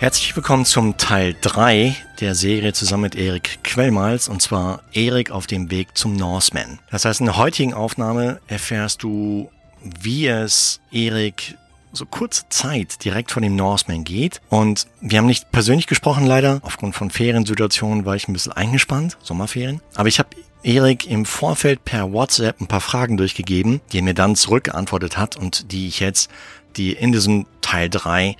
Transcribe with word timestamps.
Herzlich 0.00 0.36
willkommen 0.36 0.64
zum 0.64 0.96
Teil 0.96 1.34
3 1.40 1.96
der 2.20 2.36
Serie 2.36 2.72
zusammen 2.72 3.02
mit 3.02 3.16
Erik 3.16 3.64
Quellmals 3.64 4.28
und 4.28 4.40
zwar 4.40 4.80
Erik 4.92 5.32
auf 5.32 5.48
dem 5.48 5.72
Weg 5.72 5.98
zum 5.98 6.14
Norseman. 6.14 6.78
Das 6.92 7.04
heißt, 7.04 7.18
in 7.18 7.26
der 7.26 7.36
heutigen 7.36 7.74
Aufnahme 7.74 8.40
erfährst 8.46 9.02
du, 9.02 9.50
wie 9.82 10.28
es 10.28 10.80
Erik 10.92 11.56
so 11.90 12.06
kurze 12.06 12.48
Zeit 12.48 13.04
direkt 13.04 13.32
von 13.32 13.42
dem 13.42 13.56
Norseman 13.56 14.04
geht. 14.04 14.40
Und 14.50 14.86
wir 15.00 15.18
haben 15.18 15.26
nicht 15.26 15.50
persönlich 15.50 15.88
gesprochen 15.88 16.26
leider. 16.26 16.60
Aufgrund 16.62 16.94
von 16.94 17.10
Feriensituationen 17.10 18.04
war 18.04 18.14
ich 18.14 18.28
ein 18.28 18.34
bisschen 18.34 18.52
eingespannt, 18.52 19.18
Sommerferien. 19.20 19.80
Aber 19.96 20.08
ich 20.08 20.20
habe 20.20 20.28
Erik 20.62 21.10
im 21.10 21.24
Vorfeld 21.24 21.84
per 21.84 22.12
WhatsApp 22.12 22.60
ein 22.60 22.68
paar 22.68 22.80
Fragen 22.80 23.16
durchgegeben, 23.16 23.80
die 23.90 23.98
er 23.98 24.04
mir 24.04 24.14
dann 24.14 24.36
zurückgeantwortet 24.36 25.18
hat 25.18 25.36
und 25.36 25.72
die 25.72 25.88
ich 25.88 25.98
jetzt, 25.98 26.30
die 26.76 26.92
in 26.92 27.10
diesem 27.10 27.46
Teil 27.62 27.90
3 27.90 28.36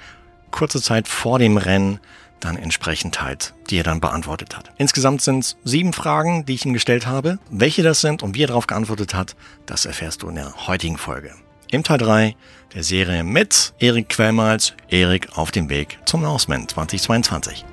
kurze 0.50 0.80
Zeit 0.80 1.08
vor 1.08 1.38
dem 1.38 1.56
Rennen 1.56 2.00
dann 2.40 2.56
entsprechend 2.56 3.20
halt, 3.20 3.54
die 3.68 3.78
er 3.78 3.84
dann 3.84 4.00
beantwortet 4.00 4.56
hat. 4.56 4.70
Insgesamt 4.78 5.22
sind 5.22 5.40
es 5.40 5.56
sieben 5.64 5.92
Fragen, 5.92 6.44
die 6.46 6.54
ich 6.54 6.64
ihm 6.64 6.72
gestellt 6.72 7.06
habe. 7.06 7.38
Welche 7.50 7.82
das 7.82 8.00
sind 8.00 8.22
und 8.22 8.34
wie 8.34 8.44
er 8.44 8.48
darauf 8.48 8.66
geantwortet 8.66 9.14
hat, 9.14 9.34
das 9.66 9.86
erfährst 9.86 10.22
du 10.22 10.28
in 10.28 10.36
der 10.36 10.66
heutigen 10.66 10.98
Folge. 10.98 11.34
Im 11.70 11.82
Teil 11.82 11.98
3 11.98 12.36
der 12.74 12.82
Serie 12.82 13.24
mit 13.24 13.74
Erik 13.78 14.08
Quellmals, 14.08 14.74
Erik 14.88 15.36
auf 15.36 15.50
dem 15.50 15.68
Weg 15.68 15.98
zum 16.04 16.22
Norseman 16.22 16.68
2022. 16.68 17.64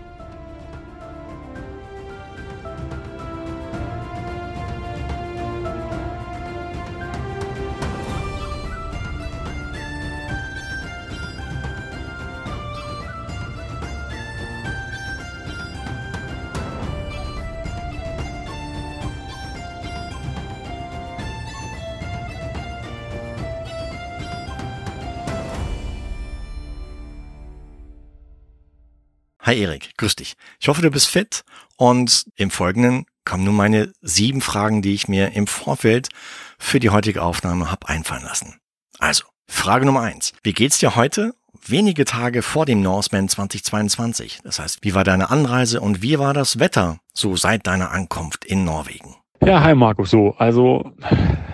Hi 29.45 29.61
Erik, 29.61 29.91
grüß 29.97 30.15
dich. 30.15 30.33
Ich 30.59 30.69
hoffe, 30.69 30.81
du 30.81 30.89
bist 30.89 31.07
fit 31.07 31.43
und 31.77 32.25
im 32.35 32.49
Folgenden 32.49 33.05
kommen 33.25 33.43
nun 33.43 33.55
meine 33.55 33.91
sieben 34.01 34.41
Fragen, 34.41 34.81
die 34.81 34.95
ich 34.95 35.07
mir 35.07 35.33
im 35.33 35.45
Vorfeld 35.45 36.09
für 36.57 36.79
die 36.79 36.89
heutige 36.89 37.21
Aufnahme 37.21 37.69
habe 37.69 37.88
einfallen 37.88 38.23
lassen. 38.23 38.55
Also, 38.97 39.25
Frage 39.47 39.85
Nummer 39.85 40.01
eins. 40.01 40.33
Wie 40.41 40.53
geht's 40.53 40.79
dir 40.79 40.95
heute? 40.95 41.35
Wenige 41.63 42.05
Tage 42.05 42.41
vor 42.41 42.66
dem 42.66 42.81
Norseman 42.81 43.29
2022. 43.29 44.39
Das 44.43 44.57
heißt, 44.57 44.79
wie 44.81 44.95
war 44.95 45.03
deine 45.03 45.29
Anreise 45.29 45.79
und 45.79 46.01
wie 46.01 46.17
war 46.17 46.33
das 46.33 46.57
Wetter 46.57 46.97
so 47.13 47.35
seit 47.35 47.67
deiner 47.67 47.91
Ankunft 47.91 48.45
in 48.45 48.66
Norwegen? 48.66 49.13
Ja, 49.43 49.63
hi 49.63 49.75
Marco. 49.75 50.05
So, 50.05 50.33
also 50.39 50.91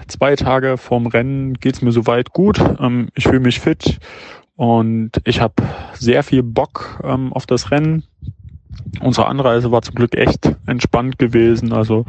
zwei 0.08 0.38
Tage 0.38 0.78
vorm 0.78 1.08
Rennen 1.08 1.56
geht's 1.56 1.82
mir 1.82 1.92
soweit 1.92 2.32
gut. 2.32 2.58
Ähm, 2.80 3.10
ich 3.16 3.26
fühle 3.26 3.42
mich 3.42 3.60
fit 3.60 4.00
und 4.56 5.12
ich 5.26 5.42
habe 5.42 5.64
sehr 5.94 6.24
viel 6.24 6.44
Bock 6.44 7.02
ähm, 7.04 7.34
auf 7.34 7.46
das 7.46 7.72
Rennen. 7.72 8.04
Unsere 9.02 9.28
Anreise 9.28 9.72
war 9.72 9.82
zum 9.82 9.96
Glück 9.96 10.16
echt 10.16 10.56
entspannt 10.66 11.18
gewesen. 11.18 11.74
Also 11.74 12.06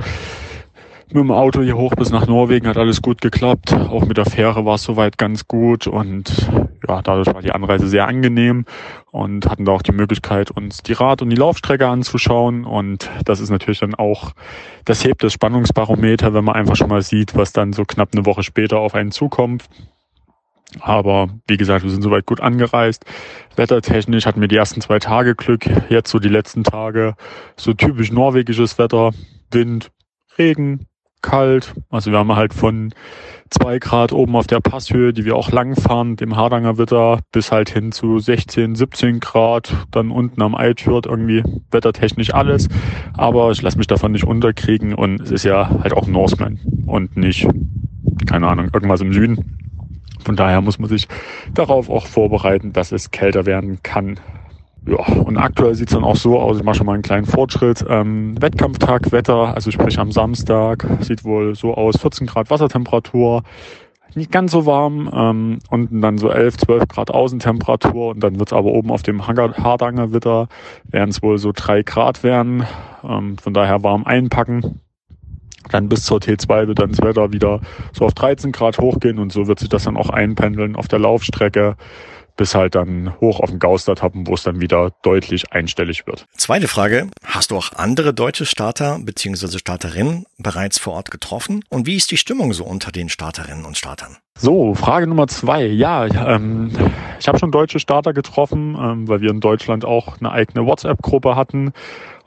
mit 1.14 1.24
dem 1.24 1.30
Auto 1.30 1.60
hier 1.60 1.76
hoch 1.76 1.94
bis 1.94 2.10
nach 2.10 2.26
Norwegen 2.26 2.66
hat 2.66 2.78
alles 2.78 3.02
gut 3.02 3.20
geklappt. 3.20 3.74
Auch 3.74 4.06
mit 4.06 4.16
der 4.16 4.24
Fähre 4.24 4.64
war 4.64 4.76
es 4.76 4.82
soweit 4.82 5.18
ganz 5.18 5.46
gut. 5.46 5.86
Und 5.86 6.48
ja, 6.88 7.02
dadurch 7.02 7.26
war 7.34 7.42
die 7.42 7.52
Anreise 7.52 7.86
sehr 7.86 8.06
angenehm 8.06 8.64
und 9.10 9.46
hatten 9.46 9.66
da 9.66 9.72
auch 9.72 9.82
die 9.82 9.92
Möglichkeit, 9.92 10.50
uns 10.50 10.82
die 10.82 10.94
Rad- 10.94 11.20
und 11.20 11.28
die 11.28 11.36
Laufstrecke 11.36 11.86
anzuschauen. 11.86 12.64
Und 12.64 13.10
das 13.26 13.40
ist 13.40 13.50
natürlich 13.50 13.80
dann 13.80 13.94
auch, 13.94 14.32
das 14.86 15.04
hebt 15.04 15.22
das 15.22 15.34
Spannungsbarometer, 15.34 16.32
wenn 16.32 16.44
man 16.44 16.54
einfach 16.54 16.76
schon 16.76 16.88
mal 16.88 17.02
sieht, 17.02 17.36
was 17.36 17.52
dann 17.52 17.74
so 17.74 17.84
knapp 17.84 18.10
eine 18.14 18.24
Woche 18.24 18.42
später 18.42 18.78
auf 18.78 18.94
einen 18.94 19.10
zukommt. 19.10 19.68
Aber 20.80 21.28
wie 21.46 21.56
gesagt, 21.56 21.84
wir 21.84 21.90
sind 21.90 22.02
soweit 22.02 22.26
gut 22.26 22.40
angereist. 22.40 23.04
Wettertechnisch 23.56 24.26
hatten 24.26 24.40
wir 24.40 24.48
die 24.48 24.56
ersten 24.56 24.80
zwei 24.80 24.98
Tage 24.98 25.34
Glück. 25.34 25.66
Jetzt 25.88 26.10
so 26.10 26.18
die 26.18 26.28
letzten 26.28 26.64
Tage 26.64 27.14
so 27.56 27.72
typisch 27.72 28.10
norwegisches 28.12 28.78
Wetter. 28.78 29.10
Wind, 29.50 29.90
Regen, 30.38 30.86
kalt. 31.22 31.74
Also 31.88 32.10
wir 32.10 32.18
haben 32.18 32.34
halt 32.34 32.52
von 32.52 32.92
zwei 33.48 33.78
Grad 33.78 34.12
oben 34.12 34.36
auf 34.36 34.46
der 34.46 34.60
Passhöhe, 34.60 35.12
die 35.12 35.24
wir 35.24 35.36
auch 35.36 35.50
lang 35.50 35.76
fahren, 35.76 36.16
dem 36.16 36.36
Hardanger 36.36 36.78
Witter, 36.78 37.20
bis 37.32 37.52
halt 37.52 37.70
hin 37.70 37.92
zu 37.92 38.18
16, 38.18 38.74
17 38.74 39.20
Grad. 39.20 39.74
Dann 39.90 40.10
unten 40.10 40.42
am 40.42 40.54
Eitfjord 40.54 41.06
irgendwie 41.06 41.42
wettertechnisch 41.70 42.34
alles. 42.34 42.68
Aber 43.14 43.50
ich 43.50 43.62
lasse 43.62 43.78
mich 43.78 43.86
davon 43.86 44.12
nicht 44.12 44.24
unterkriegen 44.24 44.94
und 44.94 45.20
es 45.20 45.30
ist 45.30 45.44
ja 45.44 45.68
halt 45.82 45.92
auch 45.92 46.06
Norseman 46.06 46.58
und 46.86 47.16
nicht, 47.16 47.46
keine 48.26 48.48
Ahnung, 48.48 48.70
irgendwas 48.72 49.00
im 49.00 49.12
Süden. 49.12 49.61
Von 50.24 50.36
daher 50.36 50.60
muss 50.60 50.78
man 50.78 50.88
sich 50.88 51.08
darauf 51.54 51.88
auch 51.90 52.06
vorbereiten, 52.06 52.72
dass 52.72 52.92
es 52.92 53.10
kälter 53.10 53.46
werden 53.46 53.82
kann. 53.82 54.20
Ja, 54.86 54.96
und 54.96 55.36
aktuell 55.36 55.74
sieht 55.74 55.88
es 55.88 55.94
dann 55.94 56.02
auch 56.02 56.16
so 56.16 56.40
aus, 56.40 56.56
ich 56.56 56.64
mache 56.64 56.76
schon 56.76 56.86
mal 56.86 56.94
einen 56.94 57.02
kleinen 57.02 57.26
Fortschritt. 57.26 57.84
Ähm, 57.88 58.40
Wettkampftag, 58.40 59.12
Wetter, 59.12 59.54
also 59.54 59.70
sprich 59.70 59.98
am 60.00 60.10
Samstag, 60.10 60.84
sieht 61.00 61.24
wohl 61.24 61.54
so 61.54 61.74
aus, 61.74 61.98
14 62.00 62.26
Grad 62.26 62.50
Wassertemperatur, 62.50 63.44
nicht 64.14 64.30
ganz 64.30 64.52
so 64.52 64.66
warm, 64.66 65.10
ähm, 65.14 65.58
unten 65.70 66.02
dann 66.02 66.18
so 66.18 66.28
11, 66.28 66.58
12 66.58 66.88
Grad 66.88 67.10
Außentemperatur. 67.10 68.10
Und 68.10 68.20
dann 68.20 68.38
wird 68.38 68.50
es 68.50 68.52
aber 68.52 68.72
oben 68.72 68.90
auf 68.90 69.02
dem 69.02 69.26
Hardanger 69.26 70.12
Witter, 70.12 70.48
werden 70.84 71.10
es 71.10 71.22
wohl 71.22 71.38
so 71.38 71.52
drei 71.54 71.82
Grad 71.82 72.22
werden, 72.22 72.64
ähm, 73.04 73.38
von 73.38 73.54
daher 73.54 73.82
warm 73.82 74.04
einpacken. 74.04 74.81
Dann 75.70 75.88
bis 75.88 76.04
zur 76.04 76.18
T2 76.18 76.68
wird 76.68 76.78
dann 76.78 76.90
das 76.90 77.02
Wetter 77.02 77.32
wieder 77.32 77.60
so 77.92 78.04
auf 78.04 78.14
13 78.14 78.52
Grad 78.52 78.78
hochgehen 78.78 79.18
und 79.18 79.32
so 79.32 79.46
wird 79.46 79.58
sich 79.58 79.68
das 79.68 79.84
dann 79.84 79.96
auch 79.96 80.10
einpendeln 80.10 80.76
auf 80.76 80.88
der 80.88 80.98
Laufstrecke 80.98 81.76
bis 82.36 82.54
halt 82.54 82.74
dann 82.74 83.12
hoch 83.20 83.40
auf 83.40 83.50
den 83.50 83.58
Gaustertappen, 83.58 84.26
wo 84.26 84.34
es 84.34 84.42
dann 84.42 84.60
wieder 84.60 84.92
deutlich 85.02 85.52
einstellig 85.52 86.06
wird. 86.06 86.26
Zweite 86.36 86.68
Frage. 86.68 87.08
Hast 87.24 87.50
du 87.50 87.56
auch 87.56 87.72
andere 87.74 88.14
deutsche 88.14 88.46
Starter 88.46 88.98
bzw. 89.00 89.58
Starterinnen 89.58 90.24
bereits 90.38 90.78
vor 90.78 90.94
Ort 90.94 91.10
getroffen? 91.10 91.64
Und 91.68 91.86
wie 91.86 91.96
ist 91.96 92.10
die 92.10 92.16
Stimmung 92.16 92.52
so 92.52 92.64
unter 92.64 92.90
den 92.90 93.08
Starterinnen 93.08 93.64
und 93.64 93.76
Startern? 93.76 94.16
So, 94.38 94.74
Frage 94.74 95.06
Nummer 95.06 95.28
zwei. 95.28 95.66
Ja, 95.66 96.06
ähm, 96.06 96.70
ich 97.20 97.28
habe 97.28 97.38
schon 97.38 97.52
deutsche 97.52 97.78
Starter 97.78 98.12
getroffen, 98.12 98.76
ähm, 98.80 99.08
weil 99.08 99.20
wir 99.20 99.30
in 99.30 99.40
Deutschland 99.40 99.84
auch 99.84 100.18
eine 100.18 100.32
eigene 100.32 100.66
WhatsApp-Gruppe 100.66 101.36
hatten. 101.36 101.72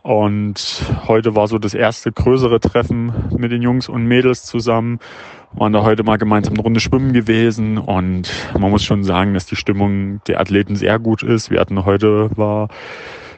Und 0.05 0.83
heute 1.07 1.35
war 1.35 1.47
so 1.47 1.57
das 1.57 1.73
erste 1.73 2.11
größere 2.11 2.59
Treffen 2.59 3.11
mit 3.39 3.51
den 3.51 3.63
Jungs 3.63 3.89
und 3.89 4.05
Mädels 4.05 4.43
zusammen. 4.43 4.99
Waren 5.53 5.73
da 5.73 5.81
heute 5.81 6.03
mal 6.03 6.19
gemeinsam 6.19 6.53
eine 6.53 6.61
Runde 6.61 6.79
schwimmen 6.79 7.11
gewesen 7.11 7.79
und 7.79 8.29
man 8.53 8.69
muss 8.69 8.83
schon 8.83 9.03
sagen, 9.03 9.33
dass 9.33 9.47
die 9.47 9.55
Stimmung 9.55 10.21
der 10.27 10.39
Athleten 10.39 10.75
sehr 10.75 10.99
gut 10.99 11.23
ist. 11.23 11.49
Wir 11.49 11.59
hatten 11.59 11.85
heute 11.85 12.29
war 12.37 12.69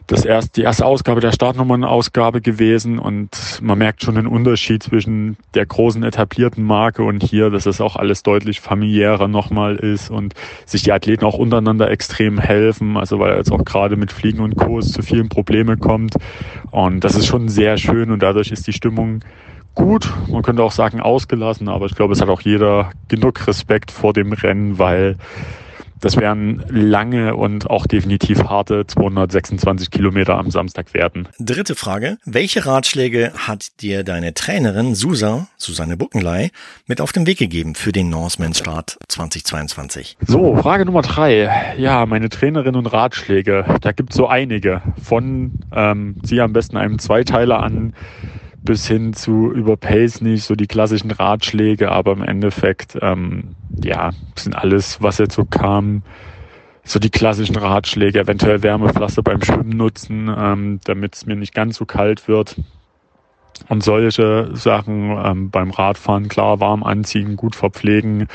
das 0.08 0.24
erst, 0.24 0.56
die 0.56 0.62
erste 0.62 0.86
Ausgabe 0.86 1.20
der 1.20 1.34
Startnummernausgabe 1.34 2.40
gewesen 2.40 2.98
und 2.98 3.60
man 3.62 3.78
merkt 3.78 4.04
schon 4.04 4.16
den 4.16 4.26
Unterschied 4.26 4.82
zwischen 4.82 5.36
der 5.54 5.66
großen 5.66 6.02
etablierten 6.02 6.64
Marke 6.64 7.04
und 7.04 7.22
hier, 7.22 7.50
dass 7.50 7.66
es 7.66 7.82
auch 7.82 7.98
alles 7.98 8.24
deutlich 8.24 8.62
familiärer 8.62 9.28
nochmal 9.28 9.76
ist 9.76 10.10
und 10.10 10.34
sich 10.66 10.84
die 10.84 10.94
Athleten 10.94 11.26
auch 11.26 11.38
untereinander 11.38 11.92
extrem 11.92 12.40
helfen, 12.40 12.96
also 12.96 13.20
weil 13.20 13.36
jetzt 13.36 13.52
auch 13.52 13.66
gerade 13.66 13.98
mit 13.98 14.14
Fliegen 14.14 14.40
und 14.40 14.56
Kurs 14.56 14.94
zu 14.94 15.02
vielen 15.02 15.28
Probleme 15.28 15.76
kommt 15.76 16.16
und 16.72 17.04
das 17.04 17.16
ist 17.16 17.28
schon 17.28 17.50
sehr 17.50 17.78
schön 17.78 18.10
und 18.10 18.24
dadurch 18.24 18.52
ist 18.52 18.66
die 18.66 18.74
Stimmung 18.74 19.20
gut, 19.76 20.12
man 20.32 20.42
könnte 20.42 20.64
auch 20.64 20.72
sagen 20.72 21.02
ausgelassen, 21.02 21.68
aber 21.68 21.86
ich 21.86 21.96
glaube, 21.96 22.14
es 22.14 22.22
hat 22.22 22.30
auch 22.30 22.42
jeder 22.42 22.92
genug 23.10 23.46
Respekt 23.46 23.92
vor 23.92 24.14
dem 24.14 24.32
Rennen, 24.32 24.80
weil 24.80 25.18
das 26.00 26.18
werden 26.18 26.64
lange 26.70 27.36
und 27.36 27.70
auch 27.70 27.88
definitiv 27.88 28.44
harte 28.44 28.86
226 28.86 29.92
Kilometer 29.92 30.38
am 30.38 30.52
Samstag 30.52 30.94
werden. 30.94 31.28
Dritte 31.40 31.76
Frage. 31.76 32.18
Welche 32.26 32.66
Ratschläge 32.66 33.34
hat 33.36 33.82
dir 33.82 34.04
deine 34.04 34.34
Trainerin 34.34 34.96
Susa, 34.96 35.48
Susanne 35.58 35.98
Buckenlei, 35.98 36.52
mit 36.88 37.02
auf 37.02 37.12
den 37.12 37.26
Weg 37.26 37.38
gegeben 37.38 37.76
für 37.76 37.92
den 37.92 38.10
Norseman 38.10 38.54
Start 38.54 38.98
2022? 39.08 40.18
So, 40.26 40.56
Frage 40.58 40.86
Nummer 40.86 41.02
drei. 41.02 41.76
Ja, 41.78 42.06
meine 42.06 42.30
Trainerin 42.30 42.76
und 42.76 42.88
Ratschläge. 42.88 43.66
Da 43.82 43.92
gibt 43.92 44.12
es 44.12 44.18
so 44.18 44.28
einige. 44.28 44.82
Von 45.02 45.54
ähm, 45.74 46.16
sie 46.24 46.42
am 46.42 46.54
besten 46.54 46.78
einem 46.78 47.00
Zweiteiler 47.00 47.62
an 47.62 47.94
bis 48.68 48.86
hin 48.86 49.14
zu 49.14 49.52
Überpace 49.52 50.22
nicht, 50.22 50.44
so 50.44 50.56
die 50.56 50.68
klassischen 50.68 51.12
Ratschläge, 51.12 51.90
aber 51.90 52.12
im 52.12 52.22
Endeffekt, 52.22 52.98
ähm, 53.02 53.56
ja, 53.84 54.12
sind 54.38 54.56
alles, 54.56 55.02
was 55.02 55.18
jetzt 55.18 55.36
so 55.36 55.46
kam, 55.46 56.04
so 56.84 57.00
die 57.00 57.10
klassischen 57.10 57.58
Ratschläge, 57.58 58.20
eventuell 58.20 58.64
Wärmepflaster 58.64 59.22
beim 59.24 59.42
Schwimmen 59.44 59.76
nutzen, 59.76 60.34
ähm, 60.36 60.80
damit 60.86 61.16
es 61.16 61.26
mir 61.26 61.36
nicht 61.36 61.54
ganz 61.54 61.78
so 61.78 61.86
kalt 61.86 62.28
wird. 62.28 62.56
Und 63.70 63.84
solche 63.84 64.50
Sachen 64.54 65.12
ähm, 65.24 65.50
beim 65.50 65.72
Radfahren, 65.72 66.30
klar, 66.30 66.60
warm 66.60 66.84
anziehen, 66.84 67.36
gut 67.36 67.56
verpflegen, 67.56 68.28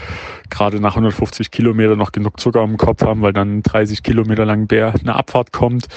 gerade 0.50 0.80
nach 0.80 0.92
150 0.92 1.50
Kilometer 1.50 1.96
noch 1.96 2.12
genug 2.12 2.38
Zucker 2.38 2.62
im 2.62 2.76
Kopf 2.76 3.02
haben, 3.02 3.22
weil 3.22 3.32
dann 3.32 3.62
30 3.62 4.02
Kilometer 4.02 4.44
lang 4.44 4.66
Bär 4.66 4.94
eine 5.00 5.14
Abfahrt 5.16 5.52
kommt. 5.52 5.88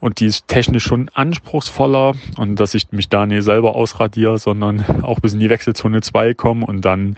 Und 0.00 0.20
die 0.20 0.26
ist 0.26 0.46
technisch 0.46 0.84
schon 0.84 1.10
anspruchsvoller 1.12 2.14
und 2.36 2.60
dass 2.60 2.74
ich 2.74 2.92
mich 2.92 3.08
da 3.08 3.26
nicht 3.26 3.42
selber 3.42 3.74
ausradiere, 3.74 4.38
sondern 4.38 5.02
auch 5.02 5.18
bis 5.18 5.34
in 5.34 5.40
die 5.40 5.50
Wechselzone 5.50 6.02
2 6.02 6.34
komme 6.34 6.64
und 6.64 6.84
dann 6.84 7.16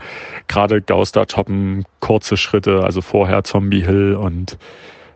gerade 0.48 0.80
Gauster 0.80 1.26
toppen, 1.26 1.84
kurze 2.00 2.38
Schritte, 2.38 2.82
also 2.82 3.02
vorher 3.02 3.44
Zombie 3.44 3.84
Hill 3.84 4.14
und 4.14 4.56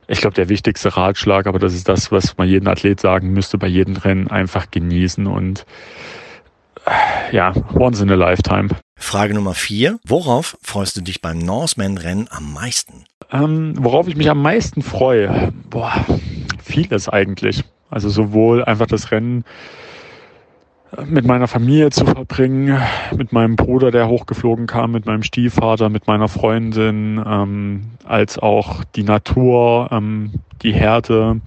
ich 0.07 0.21
glaube, 0.21 0.35
der 0.35 0.51
wichtigste 0.51 0.95
Ratschlag, 0.95 1.47
aber 1.47 1.59
das 1.59 1.73
ist 1.73 1.89
das, 1.89 2.13
was 2.13 2.37
man 2.37 2.47
jeden 2.49 2.69
Athlet 2.69 3.01
sagen 3.01 3.33
müsste 3.33 3.57
bei 3.57 3.67
jedem 3.67 3.97
Rennen, 3.97 4.29
einfach 4.29 4.71
genießen 4.71 5.27
und 5.27 5.65
ja, 7.33 7.53
once 7.75 8.01
in 8.01 8.11
a 8.11 8.15
lifetime. 8.15 8.69
Frage 8.97 9.35
Nummer 9.35 9.55
vier. 9.55 9.99
Worauf 10.07 10.57
freust 10.63 10.97
du 10.97 11.01
dich 11.01 11.21
beim 11.21 11.39
Norseman-Rennen 11.39 12.29
am 12.31 12.53
meisten? 12.53 13.05
Ähm, 13.33 13.75
worauf 13.79 14.09
ich 14.09 14.17
mich 14.17 14.31
am 14.31 14.43
meisten 14.43 14.83
freue? 14.83 15.53
Boah, 15.69 16.05
vieles 16.63 17.09
eigentlich. 17.09 17.65
Also 17.91 18.09
sowohl 18.09 18.65
einfach 18.65 18.87
das 18.87 19.11
Rennen 19.11 19.45
mit 21.07 21.27
meiner 21.27 21.49
Familie 21.49 21.91
zu 21.91 22.05
verbringen, 22.05 22.79
mit 23.17 23.33
meinem 23.33 23.57
Bruder, 23.57 23.91
der 23.91 24.09
hochgeflogen 24.09 24.67
kam, 24.67 24.93
mit 24.93 25.07
meinem 25.07 25.23
Stiefvater, 25.23 25.89
mit 25.89 26.07
meiner 26.07 26.29
Freundin, 26.29 27.23
ähm, 27.27 27.83
als 28.05 28.39
auch 28.39 28.85
die 28.95 29.03
Natur, 29.03 29.89
ähm, 29.91 30.33
die 30.63 30.73
Härte, 30.73 31.41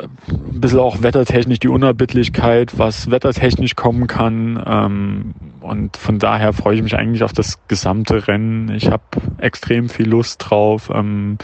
ein 0.00 0.60
bisschen 0.60 0.78
auch 0.78 1.02
wettertechnisch 1.02 1.58
die 1.58 1.68
Unerbittlichkeit, 1.68 2.78
was 2.78 3.10
wettertechnisch 3.10 3.76
kommen 3.76 4.06
kann. 4.06 4.62
Ähm, 4.66 5.34
und 5.60 5.96
von 5.96 6.18
daher 6.18 6.52
freue 6.52 6.76
ich 6.76 6.82
mich 6.82 6.96
eigentlich 6.96 7.22
auf 7.22 7.32
das 7.32 7.66
gesamte 7.68 8.26
Rennen. 8.28 8.70
Ich 8.70 8.90
habe 8.90 9.02
extrem 9.38 9.88
viel 9.88 10.08
Lust 10.08 10.44
drauf. 10.48 10.90
Ähm, 10.92 11.38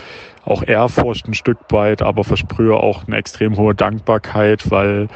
auch 0.45 0.63
Ehrfurcht 0.63 1.29
ein 1.29 1.35
Stück 1.35 1.59
weit, 1.71 2.03
aber 2.03 2.25
versprühe 2.25 2.75
auch 2.75 3.07
eine 3.07 3.17
extrem 3.17 3.57
hohe 3.57 3.75
Dankbarkeit, 3.75 4.71
weil 4.71 5.09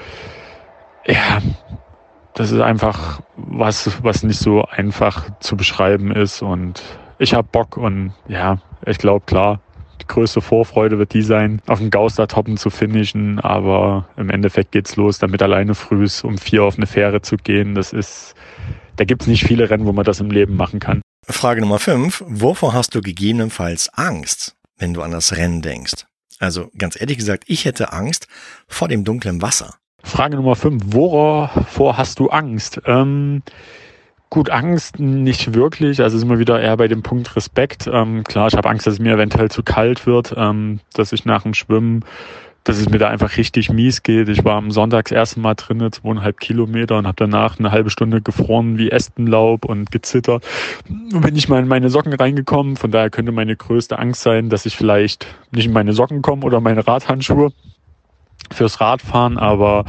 ja, 1.06 1.40
das 2.34 2.52
ist 2.52 2.60
einfach 2.60 3.20
was, 3.36 4.02
was 4.02 4.22
nicht 4.22 4.38
so 4.38 4.64
einfach 4.64 5.30
zu 5.40 5.56
beschreiben 5.56 6.12
ist. 6.12 6.42
Und 6.42 6.82
ich 7.18 7.34
habe 7.34 7.48
Bock 7.50 7.76
und 7.76 8.12
ja, 8.28 8.58
ich 8.84 8.98
glaube 8.98 9.24
klar, 9.24 9.60
die 10.00 10.06
größte 10.06 10.40
Vorfreude 10.40 10.98
wird 10.98 11.14
die 11.14 11.22
sein, 11.22 11.60
auf 11.66 11.78
dem 11.78 11.90
Gauster-Toppen 11.90 12.56
zu 12.56 12.70
finishen. 12.70 13.40
Aber 13.40 14.08
im 14.16 14.30
Endeffekt 14.30 14.72
geht's 14.72 14.96
los, 14.96 15.18
damit 15.18 15.42
alleine 15.42 15.74
früh 15.74 16.06
um 16.22 16.38
vier 16.38 16.64
auf 16.64 16.76
eine 16.76 16.86
Fähre 16.86 17.22
zu 17.22 17.36
gehen. 17.36 17.74
Das 17.74 17.92
ist, 17.92 18.34
da 18.96 19.04
gibt's 19.04 19.26
nicht 19.26 19.44
viele 19.44 19.70
Rennen, 19.70 19.86
wo 19.86 19.92
man 19.92 20.04
das 20.04 20.20
im 20.20 20.30
Leben 20.30 20.56
machen 20.56 20.80
kann. 20.80 21.02
Frage 21.28 21.60
Nummer 21.60 21.78
fünf. 21.78 22.22
Wovor 22.26 22.72
hast 22.72 22.94
du 22.94 23.00
gegebenenfalls 23.00 23.88
Angst? 23.94 24.56
wenn 24.78 24.94
du 24.94 25.02
an 25.02 25.10
das 25.10 25.36
Rennen 25.36 25.62
denkst. 25.62 26.06
Also 26.38 26.70
ganz 26.76 27.00
ehrlich 27.00 27.16
gesagt, 27.18 27.44
ich 27.46 27.64
hätte 27.64 27.92
Angst 27.92 28.28
vor 28.68 28.88
dem 28.88 29.04
dunklen 29.04 29.40
Wasser. 29.42 29.74
Frage 30.02 30.36
Nummer 30.36 30.54
5. 30.54 30.82
Wovor 30.86 31.96
hast 31.96 32.18
du 32.20 32.28
Angst? 32.28 32.80
Ähm, 32.86 33.42
gut, 34.30 34.50
Angst 34.50 34.98
nicht 34.98 35.54
wirklich. 35.54 36.00
Also 36.02 36.18
sind 36.18 36.28
wir 36.28 36.38
wieder 36.38 36.60
eher 36.60 36.76
bei 36.76 36.88
dem 36.88 37.02
Punkt 37.02 37.36
Respekt. 37.36 37.88
Ähm, 37.92 38.24
klar, 38.24 38.48
ich 38.48 38.56
habe 38.56 38.68
Angst, 38.68 38.86
dass 38.86 38.94
es 38.94 39.00
mir 39.00 39.14
eventuell 39.14 39.50
zu 39.50 39.62
kalt 39.62 40.06
wird, 40.06 40.34
ähm, 40.36 40.80
dass 40.94 41.12
ich 41.12 41.24
nach 41.24 41.42
dem 41.42 41.54
Schwimmen 41.54 42.04
dass 42.66 42.78
es 42.78 42.88
mir 42.88 42.98
da 42.98 43.08
einfach 43.08 43.36
richtig 43.36 43.70
mies 43.70 44.02
geht. 44.02 44.28
Ich 44.28 44.44
war 44.44 44.56
am 44.56 44.72
Sonntag 44.72 45.04
das 45.04 45.12
erste 45.12 45.38
Mal 45.38 45.54
drinnen, 45.54 45.92
zweieinhalb 45.92 46.40
Kilometer 46.40 46.98
und 46.98 47.06
habe 47.06 47.14
danach 47.16 47.60
eine 47.60 47.70
halbe 47.70 47.90
Stunde 47.90 48.20
gefroren 48.20 48.76
wie 48.76 48.90
Ästenlaub 48.90 49.64
und 49.64 49.92
gezittert. 49.92 50.44
Und 50.88 51.20
bin 51.20 51.34
nicht 51.34 51.48
mal 51.48 51.60
in 51.60 51.68
meine 51.68 51.90
Socken 51.90 52.12
reingekommen. 52.12 52.76
Von 52.76 52.90
daher 52.90 53.10
könnte 53.10 53.30
meine 53.30 53.54
größte 53.54 54.00
Angst 54.00 54.22
sein, 54.22 54.48
dass 54.50 54.66
ich 54.66 54.76
vielleicht 54.76 55.28
nicht 55.52 55.66
in 55.66 55.72
meine 55.72 55.92
Socken 55.92 56.22
komme 56.22 56.44
oder 56.44 56.60
meine 56.60 56.84
Radhandschuhe 56.84 57.52
fürs 58.50 58.80
Radfahren. 58.80 59.38
Aber 59.38 59.84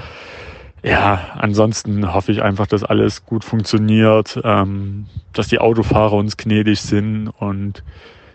ja, 0.83 1.31
ansonsten 1.35 2.13
hoffe 2.13 2.31
ich 2.31 2.41
einfach, 2.41 2.67
dass 2.67 2.83
alles 2.83 3.25
gut 3.25 3.43
funktioniert, 3.43 4.39
ähm, 4.43 5.07
dass 5.33 5.47
die 5.47 5.59
Autofahrer 5.59 6.13
uns 6.13 6.37
gnädig 6.37 6.81
sind 6.81 7.29
und 7.29 7.83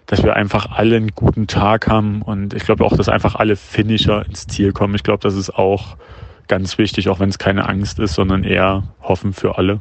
dass 0.06 0.22
wir 0.22 0.34
einfach 0.34 0.66
alle 0.70 0.96
einen 0.96 1.14
guten 1.14 1.46
Tag 1.46 1.88
haben 1.88 2.22
und 2.22 2.54
ich 2.54 2.64
glaube 2.64 2.84
auch, 2.84 2.96
dass 2.96 3.08
einfach 3.08 3.36
alle 3.36 3.56
Finisher 3.56 4.26
ins 4.26 4.46
Ziel 4.46 4.72
kommen. 4.72 4.94
Ich 4.94 5.04
glaube, 5.04 5.20
das 5.20 5.34
ist 5.34 5.50
auch 5.50 5.96
ganz 6.48 6.76
wichtig, 6.76 7.08
auch 7.08 7.20
wenn 7.20 7.28
es 7.28 7.38
keine 7.38 7.68
Angst 7.68 7.98
ist, 7.98 8.14
sondern 8.14 8.44
eher 8.44 8.82
Hoffen 9.00 9.32
für 9.32 9.56
alle. 9.56 9.80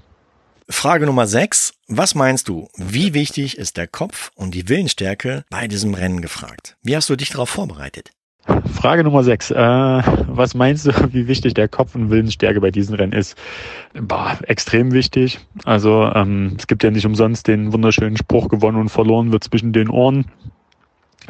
Frage 0.70 1.06
Nummer 1.06 1.28
6. 1.28 1.74
Was 1.90 2.16
meinst 2.16 2.48
du, 2.48 2.70
wie 2.78 3.14
wichtig 3.14 3.58
ist 3.58 3.76
der 3.76 3.88
Kopf 3.88 4.32
und 4.36 4.56
die 4.56 4.70
Willensstärke 4.70 5.44
bei 5.50 5.68
diesem 5.68 5.94
Rennen 5.94 6.22
gefragt? 6.22 6.78
Wie 6.82 6.96
hast 6.96 7.10
du 7.10 7.18
dich 7.18 7.32
darauf 7.32 7.50
vorbereitet? 7.50 8.12
Frage 8.46 9.04
Nummer 9.04 9.24
6. 9.24 9.52
Äh, 9.52 9.56
was 9.56 10.56
meinst 10.56 10.88
du, 10.88 10.92
wie 11.14 11.28
wichtig 11.28 11.54
der 11.54 11.68
Kopf 11.68 11.96
und 11.96 12.10
Willensstärke 12.10 12.62
bei 12.62 12.72
diesen 12.72 12.96
Rennen 12.96 13.14
ist? 13.14 13.38
Boah, 13.94 14.38
extrem 14.48 14.92
wichtig. 14.94 15.40
Also 15.66 16.10
ähm, 16.14 16.56
es 16.58 16.68
gibt 16.68 16.84
ja 16.84 16.92
nicht 16.92 17.06
umsonst 17.06 17.48
den 17.48 17.74
wunderschönen 17.74 18.18
Spruch, 18.18 18.50
gewonnen 18.50 18.78
und 18.78 18.90
verloren 18.90 19.32
wird 19.32 19.44
zwischen 19.44 19.74
den 19.74 19.90
Ohren. 19.90 20.26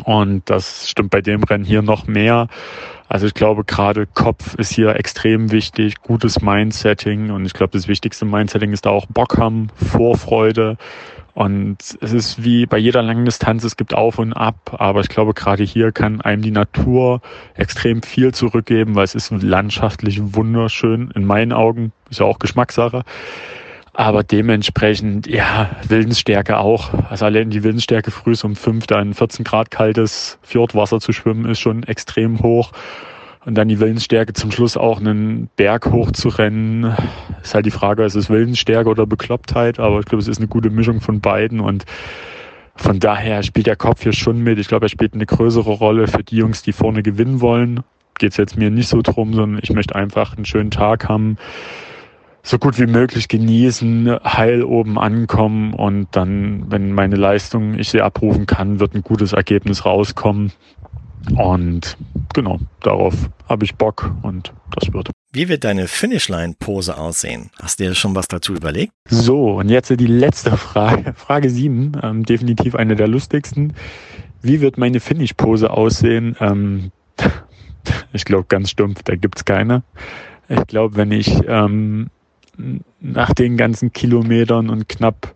Und 0.03 0.49
das 0.49 0.89
stimmt 0.89 1.11
bei 1.11 1.21
dem 1.21 1.43
Rennen 1.43 1.65
hier 1.65 1.81
noch 1.81 2.07
mehr. 2.07 2.47
Also 3.09 3.27
ich 3.27 3.33
glaube, 3.33 3.65
gerade 3.65 4.07
Kopf 4.07 4.55
ist 4.55 4.71
hier 4.71 4.95
extrem 4.95 5.51
wichtig, 5.51 6.01
gutes 6.01 6.41
Mindsetting. 6.41 7.29
Und 7.29 7.45
ich 7.45 7.53
glaube, 7.53 7.73
das 7.73 7.89
wichtigste 7.89 8.23
Mindsetting 8.23 8.71
ist 8.71 8.85
da 8.85 8.89
auch 8.91 9.05
Bock 9.07 9.37
haben, 9.37 9.67
Vorfreude 9.75 10.77
und 11.33 11.77
es 12.01 12.13
ist 12.13 12.43
wie 12.43 12.65
bei 12.65 12.77
jeder 12.77 13.01
langen 13.01 13.25
Distanz, 13.25 13.63
es 13.63 13.77
gibt 13.77 13.93
Auf 13.93 14.19
und 14.19 14.33
Ab, 14.33 14.75
aber 14.79 15.01
ich 15.01 15.09
glaube, 15.09 15.33
gerade 15.33 15.63
hier 15.63 15.91
kann 15.91 16.21
einem 16.21 16.41
die 16.41 16.51
Natur 16.51 17.21
extrem 17.55 18.03
viel 18.03 18.33
zurückgeben, 18.33 18.95
weil 18.95 19.05
es 19.05 19.15
ist 19.15 19.31
landschaftlich 19.31 20.19
wunderschön, 20.35 21.11
in 21.15 21.25
meinen 21.25 21.53
Augen, 21.53 21.93
ist 22.09 22.19
ja 22.19 22.25
auch 22.25 22.39
Geschmackssache. 22.39 23.03
Aber 23.93 24.23
dementsprechend, 24.23 25.27
ja, 25.27 25.69
Willensstärke 25.87 26.57
auch. 26.57 26.93
Also 27.09 27.25
allein 27.25 27.49
die 27.49 27.63
Willensstärke 27.63 28.09
früh 28.09 28.35
um 28.43 28.55
fünf, 28.55 28.87
da 28.87 29.01
in 29.01 29.13
14 29.13 29.43
Grad 29.43 29.69
kaltes 29.69 30.37
Fjordwasser 30.41 31.01
zu 31.01 31.11
schwimmen, 31.11 31.45
ist 31.45 31.59
schon 31.59 31.83
extrem 31.83 32.39
hoch. 32.39 32.71
Und 33.43 33.55
dann 33.55 33.67
die 33.67 33.79
Willensstärke 33.79 34.33
zum 34.33 34.51
Schluss 34.51 34.77
auch 34.77 34.99
einen 34.99 35.49
Berg 35.55 35.91
hoch 35.91 36.11
zu 36.11 36.29
rennen. 36.29 36.95
Ist 37.41 37.55
halt 37.55 37.65
die 37.65 37.71
Frage, 37.71 38.03
ist 38.03 38.15
es 38.15 38.29
Willensstärke 38.29 38.89
oder 38.89 39.07
Beklopptheit? 39.07 39.79
Aber 39.79 39.99
ich 39.99 40.05
glaube, 40.05 40.21
es 40.21 40.27
ist 40.27 40.37
eine 40.37 40.47
gute 40.47 40.69
Mischung 40.69 41.01
von 41.01 41.21
beiden 41.21 41.59
und 41.59 41.85
von 42.75 42.99
daher 42.99 43.41
spielt 43.43 43.67
der 43.67 43.75
Kopf 43.75 44.03
hier 44.03 44.13
schon 44.13 44.41
mit. 44.41 44.59
Ich 44.59 44.67
glaube, 44.67 44.85
er 44.85 44.89
spielt 44.89 45.13
eine 45.13 45.25
größere 45.25 45.71
Rolle 45.71 46.07
für 46.07 46.23
die 46.23 46.37
Jungs, 46.37 46.61
die 46.61 46.71
vorne 46.71 47.01
gewinnen 47.01 47.41
wollen. 47.41 47.81
Geht 48.19 48.31
es 48.31 48.37
jetzt 48.37 48.57
mir 48.57 48.69
nicht 48.69 48.87
so 48.87 49.01
drum, 49.01 49.33
sondern 49.33 49.59
ich 49.63 49.71
möchte 49.71 49.95
einfach 49.95 50.35
einen 50.35 50.45
schönen 50.45 50.71
Tag 50.71 51.09
haben, 51.09 51.37
so 52.43 52.57
gut 52.57 52.79
wie 52.79 52.87
möglich 52.87 53.27
genießen, 53.27 54.17
heil 54.23 54.63
oben 54.63 54.97
ankommen 54.97 55.73
und 55.73 56.07
dann, 56.11 56.71
wenn 56.71 56.91
meine 56.91 57.15
Leistung 57.15 57.77
ich 57.77 57.89
sie 57.89 58.01
abrufen 58.01 58.45
kann, 58.45 58.79
wird 58.79 58.95
ein 58.95 59.03
gutes 59.03 59.33
Ergebnis 59.33 59.85
rauskommen. 59.85 60.51
Und 61.35 61.97
genau, 62.33 62.59
darauf 62.81 63.13
habe 63.47 63.65
ich 63.65 63.75
Bock 63.75 64.11
und 64.21 64.53
das 64.71 64.91
wird. 64.93 65.11
Wie 65.33 65.47
wird 65.47 65.63
deine 65.63 65.87
Finishline-Pose 65.87 66.97
aussehen? 66.97 67.51
Hast 67.61 67.79
du 67.79 67.85
dir 67.85 67.95
schon 67.95 68.15
was 68.15 68.27
dazu 68.27 68.53
überlegt? 68.53 68.91
So, 69.07 69.59
und 69.59 69.69
jetzt 69.69 69.89
die 69.89 70.07
letzte 70.07 70.57
Frage. 70.57 71.13
Frage 71.15 71.49
7, 71.49 71.93
ähm, 72.03 72.25
definitiv 72.25 72.75
eine 72.75 72.95
der 72.95 73.07
lustigsten. 73.07 73.73
Wie 74.41 74.59
wird 74.59 74.77
meine 74.77 74.99
Finish-Pose 74.99 75.69
aussehen? 75.71 76.35
Ähm, 76.39 76.91
ich 78.13 78.25
glaube 78.25 78.45
ganz 78.49 78.71
stumpf, 78.71 79.03
da 79.03 79.15
gibt's 79.15 79.45
keine. 79.45 79.83
Ich 80.49 80.67
glaube, 80.67 80.97
wenn 80.97 81.11
ich 81.11 81.33
ähm, 81.47 82.09
nach 82.99 83.33
den 83.33 83.55
ganzen 83.55 83.93
Kilometern 83.93 84.69
und 84.69 84.89
knapp 84.89 85.33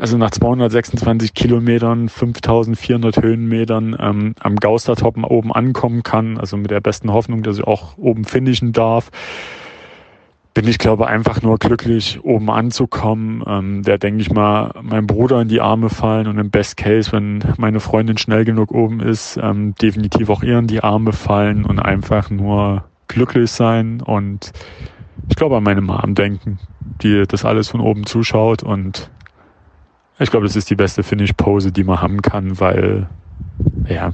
also 0.00 0.16
nach 0.16 0.30
226 0.30 1.34
Kilometern, 1.34 2.08
5400 2.08 3.22
Höhenmetern 3.22 3.94
ähm, 4.00 4.34
am 4.40 4.56
Gaustertop 4.56 5.18
oben 5.30 5.52
ankommen 5.52 6.02
kann, 6.02 6.38
also 6.38 6.56
mit 6.56 6.70
der 6.70 6.80
besten 6.80 7.12
Hoffnung, 7.12 7.42
dass 7.42 7.58
ich 7.58 7.64
auch 7.64 7.98
oben 7.98 8.24
finishen 8.24 8.72
darf, 8.72 9.10
bin 10.54 10.66
ich 10.66 10.78
glaube 10.78 11.06
einfach 11.06 11.42
nur 11.42 11.58
glücklich, 11.58 12.18
oben 12.24 12.50
anzukommen. 12.50 13.44
Ähm, 13.46 13.82
der 13.82 13.98
denke 13.98 14.22
ich 14.22 14.30
mal, 14.30 14.72
mein 14.82 15.06
Bruder 15.06 15.42
in 15.42 15.48
die 15.48 15.60
Arme 15.60 15.90
fallen 15.90 16.26
und 16.26 16.38
im 16.38 16.50
Best 16.50 16.78
Case, 16.78 17.12
wenn 17.12 17.44
meine 17.58 17.78
Freundin 17.78 18.16
schnell 18.16 18.46
genug 18.46 18.72
oben 18.72 19.00
ist, 19.00 19.38
ähm, 19.40 19.74
definitiv 19.82 20.30
auch 20.30 20.42
ihr 20.42 20.58
in 20.58 20.66
die 20.66 20.82
Arme 20.82 21.12
fallen 21.12 21.66
und 21.66 21.78
einfach 21.78 22.30
nur 22.30 22.84
glücklich 23.06 23.50
sein 23.50 24.00
und 24.00 24.52
ich 25.28 25.36
glaube 25.36 25.58
an 25.58 25.62
meine 25.62 25.82
Mom 25.82 26.14
denken, 26.14 26.58
die 27.02 27.24
das 27.28 27.44
alles 27.44 27.68
von 27.68 27.80
oben 27.80 28.06
zuschaut 28.06 28.62
und 28.62 29.10
ich 30.20 30.30
glaube, 30.30 30.46
das 30.46 30.56
ist 30.56 30.70
die 30.70 30.76
beste 30.76 31.02
Finish-Pose, 31.02 31.72
die 31.72 31.84
man 31.84 32.00
haben 32.00 32.22
kann, 32.22 32.60
weil 32.60 33.08
ja, 33.88 34.12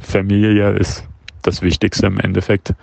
Familie 0.00 0.70
ist 0.70 1.06
das 1.42 1.62
Wichtigste 1.62 2.06
im 2.06 2.20
Endeffekt 2.20 2.74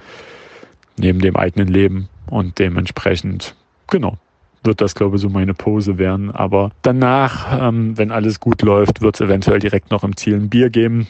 neben 0.97 1.19
dem 1.19 1.35
eigenen 1.35 1.67
Leben 1.67 2.09
und 2.29 2.59
dementsprechend, 2.59 3.55
genau, 3.87 4.17
wird 4.63 4.81
das, 4.81 4.95
glaube 4.95 5.15
ich, 5.15 5.21
so 5.21 5.29
meine 5.29 5.53
Pose 5.53 5.97
werden. 5.97 6.31
Aber 6.31 6.71
danach, 6.81 7.67
ähm, 7.67 7.97
wenn 7.97 8.11
alles 8.11 8.39
gut 8.39 8.61
läuft, 8.61 9.01
wird 9.01 9.15
es 9.15 9.21
eventuell 9.21 9.59
direkt 9.59 9.91
noch 9.91 10.03
im 10.03 10.17
Ziel 10.17 10.35
ein 10.35 10.49
Bier 10.49 10.69
geben, 10.69 11.07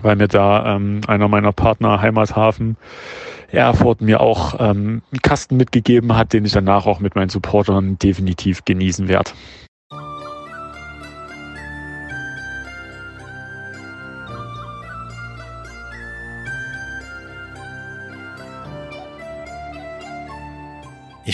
weil 0.00 0.16
mir 0.16 0.28
da 0.28 0.74
ähm, 0.74 1.02
einer 1.06 1.28
meiner 1.28 1.52
Partner 1.52 2.00
Heimathafen 2.00 2.76
Erfurt 3.50 4.00
mir 4.00 4.22
auch 4.22 4.54
ähm, 4.60 5.02
einen 5.12 5.22
Kasten 5.22 5.58
mitgegeben 5.58 6.16
hat, 6.16 6.32
den 6.32 6.46
ich 6.46 6.52
danach 6.52 6.86
auch 6.86 7.00
mit 7.00 7.14
meinen 7.14 7.28
Supportern 7.28 7.98
definitiv 7.98 8.64
genießen 8.64 9.08
werde. 9.08 9.32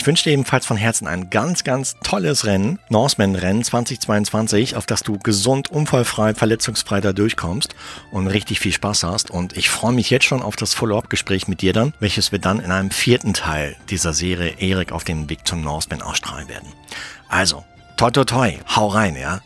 Wünsche 0.09 0.23
dir 0.23 0.31
ebenfalls 0.31 0.65
von 0.65 0.75
Herzen 0.75 1.05
ein 1.05 1.29
ganz, 1.29 1.63
ganz 1.63 1.95
tolles 2.01 2.47
Rennen, 2.47 2.79
Norseman-Rennen 2.89 3.63
2022, 3.63 4.75
auf 4.75 4.87
das 4.87 5.03
du 5.03 5.19
gesund, 5.19 5.69
unfallfrei, 5.69 6.33
verletzungsfrei 6.33 6.99
da 6.99 7.13
durchkommst 7.13 7.75
und 8.09 8.25
richtig 8.25 8.59
viel 8.59 8.71
Spaß 8.71 9.03
hast. 9.03 9.29
Und 9.29 9.55
ich 9.55 9.69
freue 9.69 9.93
mich 9.93 10.09
jetzt 10.09 10.25
schon 10.25 10.41
auf 10.41 10.55
das 10.55 10.73
Follow-up-Gespräch 10.73 11.47
mit 11.47 11.61
dir 11.61 11.73
dann, 11.73 11.93
welches 11.99 12.31
wir 12.31 12.39
dann 12.39 12.59
in 12.59 12.71
einem 12.71 12.89
vierten 12.89 13.35
Teil 13.35 13.75
dieser 13.91 14.13
Serie 14.13 14.55
Erik 14.57 14.93
auf 14.93 15.03
dem 15.03 15.29
Weg 15.29 15.45
zum 15.45 15.61
Norseman 15.61 16.01
ausstrahlen 16.01 16.49
werden. 16.49 16.69
Also, 17.27 17.63
toi 17.95 18.09
toi 18.09 18.23
toi, 18.23 18.57
hau 18.75 18.87
rein, 18.87 19.15
ja. 19.15 19.41